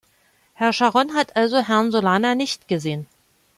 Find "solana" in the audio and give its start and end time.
1.91-2.33